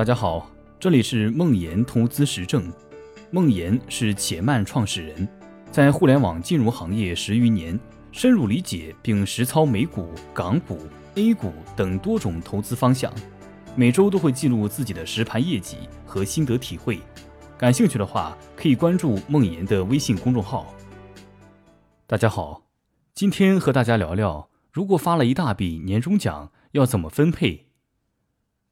[0.00, 2.72] 大家好，这里是梦岩投资实证。
[3.30, 5.28] 梦岩是且慢创始人，
[5.70, 7.78] 在互联网金融行业十余年，
[8.10, 10.78] 深入理解并实操美股、港股、
[11.16, 13.12] A 股等多种投资方向。
[13.76, 15.76] 每周都会记录自己的实盘业绩
[16.06, 16.98] 和心得体会。
[17.58, 20.74] 感兴趣的话，可以关注梦岩的微信公众号。
[22.06, 22.62] 大家好，
[23.12, 27.66] 今天和大家聊聊，如果发了一大笔年终奖，要怎么分配？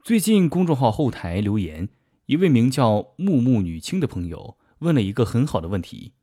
[0.08, 1.90] 最近公众号后台留言，
[2.24, 6.14] 一位名叫木木女青的朋友问了一个很好的问题：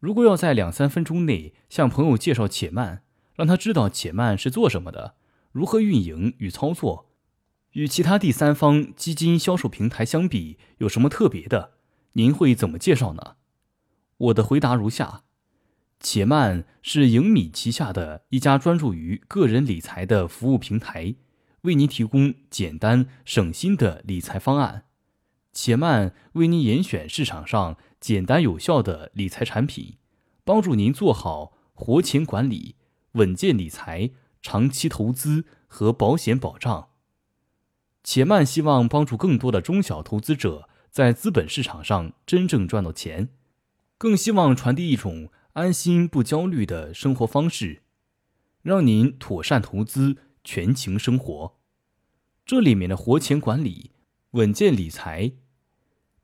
[0.00, 3.04] 如果要在两三分钟内向朋友介绍且慢，
[3.36, 5.14] 让他知道且慢是做什么的，
[5.52, 7.12] 如何运营与操作，
[7.74, 11.74] 与其他第三方基金销售平台相比有什么特别的，
[12.14, 13.36] 您会怎么介绍呢？
[14.16, 15.22] 我的回答如下：
[16.00, 21.14] 且慢是盈米旗下的一家专注于个人理财的服务平台。
[21.66, 24.84] 为您提供简单省心的理财方案，
[25.52, 29.96] 且慢为您严选市场上简单有效的理财产品，
[30.44, 32.76] 帮助您做好活钱管理、
[33.12, 36.90] 稳健理财、长期投资和保险保障。
[38.04, 43.30] 且慢希望帮助更多的中小投资者在资本市场上真正赚到钱，
[43.98, 47.82] 更希望传递一种安心不焦虑的生活方式，
[48.62, 50.18] 让您妥善投资。
[50.46, 51.56] 全情生活，
[52.46, 53.90] 这里面的活钱管理、
[54.30, 55.32] 稳健理财、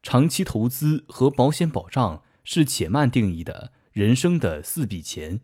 [0.00, 5.40] 长期投资和保险保障是且慢定义的人生的四笔钱。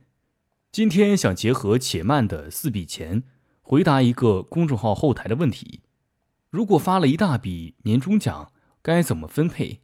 [0.70, 3.24] 今天想结合且慢的四笔钱，
[3.62, 5.80] 回答一个公众号后台的问题：
[6.48, 9.80] 如果发了一大笔年终奖，该怎么分配？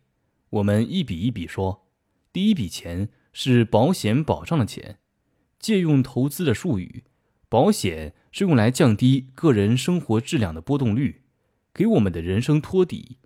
[0.50, 1.88] 我们一笔一笔说。
[2.32, 5.00] 第一笔钱是保险保障的钱，
[5.58, 7.02] 借用投资的术语。
[7.48, 11.22] 保险是用来降低个人生活质量的波动率，
[11.72, 13.18] 给我们的人生托底，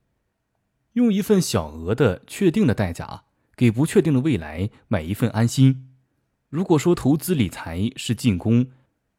[0.94, 3.24] 用一份小额的确定的代价，
[3.56, 5.88] 给不确定的未来买一份安心。
[6.48, 8.68] 如果说投资理财是进攻，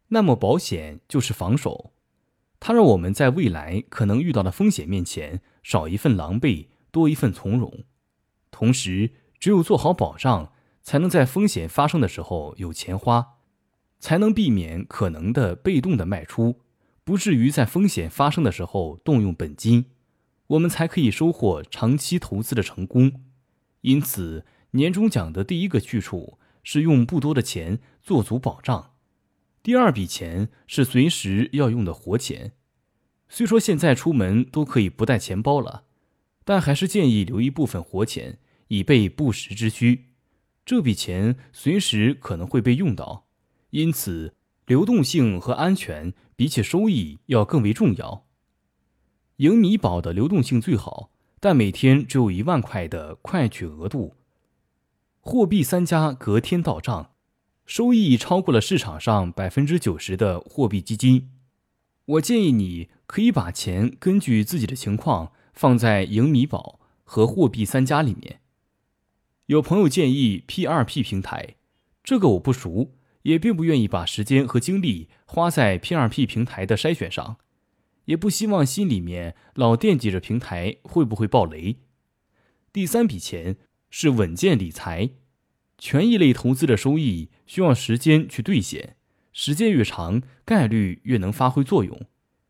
[0.09, 1.93] 那么保险就是防守，
[2.59, 7.83] 它让我们在未来可能遇到的风险面前少一份狼狈，多一份从容。
[8.51, 10.51] 同时，只有做好保障，
[10.81, 13.38] 才能在风险发生的时候有钱花。
[13.99, 16.61] 才能避免可能的被动的卖出，
[17.03, 19.85] 不至于在风险发生的时候动用本金，
[20.47, 23.21] 我们才可以收获长期投资的成功。
[23.81, 28.93] 因此，年终奖的第一个去处是用不多的钱做足保障，
[29.61, 32.53] 第二笔钱是随时要用的活钱。
[33.27, 35.83] 虽说现在出门都可以不带钱包了，
[36.43, 38.39] 但还是建议留一部分活钱，
[38.69, 40.07] 以备不时之需。
[40.65, 43.28] 这笔钱随时可能会被用到。
[43.71, 44.33] 因此，
[44.65, 48.25] 流动性和安全比起收益要更为重要。
[49.37, 54.15] 盈米宝的流动性最好，但每天只有一万块的快取额度。
[55.21, 57.11] 货币三家隔天到账，
[57.65, 61.29] 收益超过了市场上百分之九十的货币基金。
[62.05, 68.41] 我建议你可以把钱根据自己的情况放在盈米宝和货币三家里面。
[69.45, 71.55] 有朋友建议 P 二 P 平台，
[72.03, 72.95] 这个我不熟。
[73.23, 77.37] 也并不愿意把时间和精力花在 P2P 平台的筛选上，
[78.05, 81.77] 也不希望心里面老惦记着平台会不会爆雷。
[82.71, 83.57] 第三笔钱
[83.89, 85.11] 是稳健理财，
[85.77, 88.95] 权益类投资的收益需要时间去兑现，
[89.31, 92.05] 时间越长，概率越能发挥作用。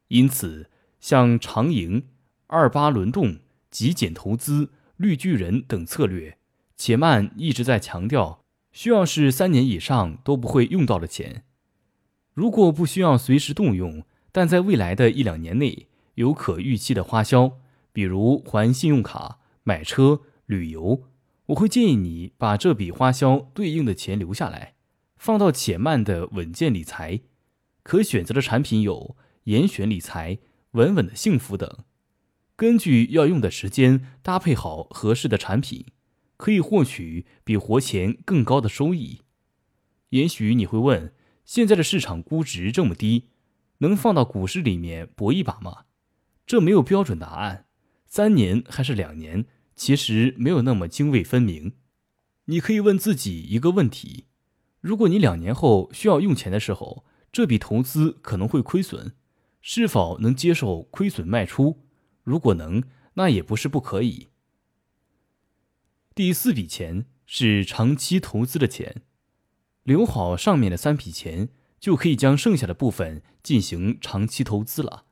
[0.09, 0.69] 因此，
[0.99, 2.07] 像长盈、
[2.47, 6.37] 二八轮动、极简投资、绿巨人等策略，
[6.75, 8.38] 且慢一直在强调。
[8.71, 11.43] 需要是三年以上都不会用到的钱，
[12.33, 17.53] 如果不需要随时动用，但在未来的一两年内有可预期的花销，
[17.91, 21.03] 比如还信用卡、买车、旅游，
[21.47, 24.75] 我会建议你把这笔花销对应的钱留下来，
[25.17, 27.21] 放到且慢的稳健理财。
[27.81, 30.37] 可选择的产品有严选理财、
[30.71, 31.79] 稳稳的幸福等，
[32.55, 35.87] 根据要用的时间搭配好合适的产品。
[36.39, 39.23] 可以获取比活钱更高的收益。
[40.11, 41.13] 也许你会问：
[41.43, 43.25] 现在的市场估值这么低，
[43.79, 45.83] 能放到股市里面搏一把吗？
[46.47, 47.65] 这没有标准答案。
[48.07, 49.45] 三年还是两年，
[49.75, 51.73] 其实没有那么泾渭分明。
[52.45, 54.25] 你可以问自己一个问题：
[54.79, 59.11] 如果你两年后需要用钱的时候，这笔投资可能会亏损，
[59.59, 61.83] 是否能接受亏损卖出？
[62.23, 62.81] 如果能，
[63.15, 64.28] 那也不是不可以。
[66.19, 69.03] 第四笔钱是长期投资的钱，
[69.83, 71.47] 留好上面的三笔钱，
[71.79, 75.05] 就可以将剩下的部分进行长期投资了。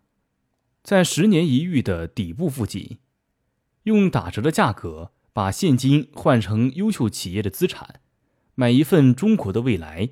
[0.83, 2.97] 在十年一遇的底部附近，
[3.83, 8.01] 用打折的价格把现金换成优秀企业的资产，
[8.55, 10.09] 买一份中国的未来，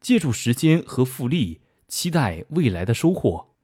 [0.00, 3.56] 借助时间和复利，期待未来的收获。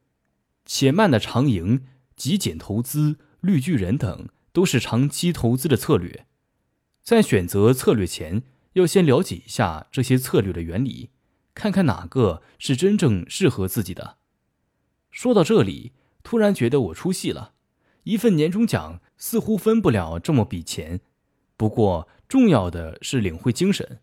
[0.67, 1.85] 且慢的长盈、
[2.17, 6.27] 极简投资、绿巨人等都是长期投资的策略。
[7.03, 8.43] 在选择策略前，
[8.75, 11.11] 要先了解一下这些策略的原理，
[11.53, 14.19] 看看哪个是真正适合自己的。
[15.11, 17.55] 说到这里，突然觉得我出戏了。
[18.05, 21.01] 一份年终奖似乎分不了这么笔钱，
[21.57, 24.01] 不过重要的是领会精神。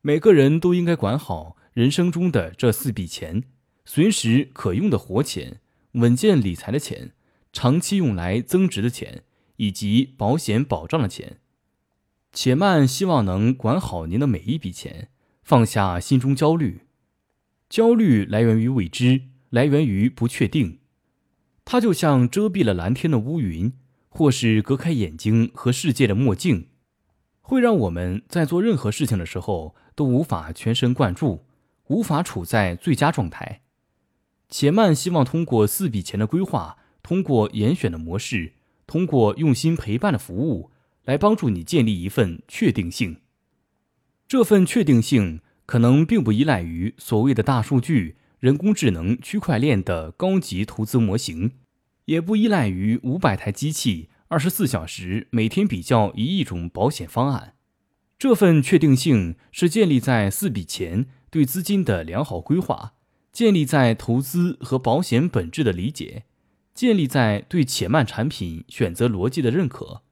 [0.00, 3.44] 每个人都应该管好人生中的这四笔钱：
[3.84, 5.60] 随时可用的活钱、
[5.92, 7.12] 稳健理财的钱、
[7.52, 9.24] 长期用来增值的钱，
[9.56, 11.38] 以及保险保障的钱。
[12.32, 15.08] 且慢，希望能管好您的每一笔钱，
[15.42, 16.82] 放下心中焦虑。
[17.68, 20.78] 焦虑来源于未知，来源于不确定。
[21.64, 23.72] 它就像遮蔽了蓝天的乌云，
[24.08, 26.68] 或是隔开眼睛和世界的墨镜，
[27.40, 31.44] 会让我们在做任何事情的时候都无法全神贯注，
[31.88, 33.62] 无法处在最佳状态。
[34.48, 38.54] 且慢，希望通过四笔钱的规划，通过严选的模式，
[38.86, 40.70] 通过用心陪伴的服务。
[41.08, 43.16] 来帮助你建立一份确定性。
[44.26, 51.52] 这份确定性可能并不依赖于所谓的大数据、人工智能、区块链的高级投资模型，
[52.04, 57.54] 也不依赖于五百台机器二十四小时每天比较一亿种保险方案。
[58.18, 62.92] 这份确定性是建立在四笔钱对资金的良好规划，
[63.32, 66.24] 建立在投资和保险本质的理解，
[66.74, 70.02] 建立在对且慢产品选择逻辑的认可。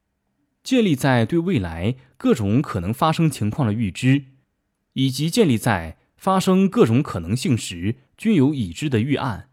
[0.66, 4.24] 建立在对未来各种可能发生情况的预知，
[4.94, 9.50] 以及建立在发生各种可能性时均有已知的预案。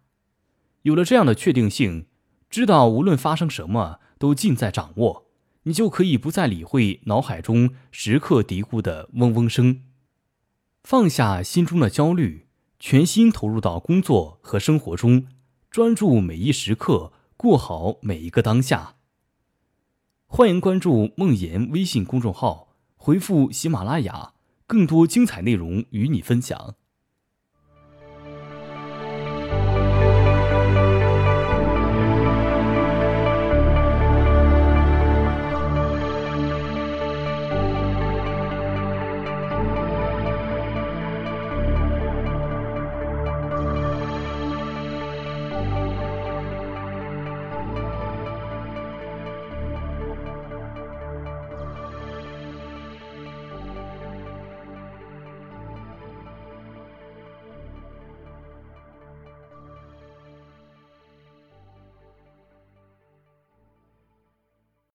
[0.81, 2.07] 有了这样的确定性，
[2.49, 5.27] 知道无论发生什么都尽在掌握，
[5.65, 9.83] 你就可以不再理会脑海中时刻嘀咕的嗡嗡声，
[10.83, 12.47] 放下心中的焦虑，
[12.79, 15.27] 全心投入到工作和生活中，
[15.69, 18.95] 专注每一时刻，过好每一个当下。
[20.35, 24.33] 欢迎关注梦妍微信公众号，回复喜马拉雅，
[24.65, 26.73] 更多精彩内容与你分享。